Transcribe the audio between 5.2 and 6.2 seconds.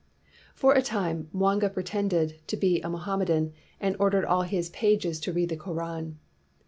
read the Koran.